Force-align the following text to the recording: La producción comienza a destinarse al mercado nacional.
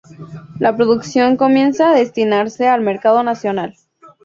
La 0.57 0.75
producción 0.75 1.37
comienza 1.37 1.91
a 1.91 1.93
destinarse 1.93 2.67
al 2.67 2.81
mercado 2.81 3.21
nacional. 3.21 3.75